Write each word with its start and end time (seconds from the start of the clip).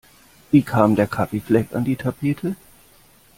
Wie 0.49 0.63
kam 0.63 0.95
der 0.95 1.05
Kaffeefleck 1.05 1.75
an 1.75 1.83
die 1.85 1.95
Tapete? 1.95 2.55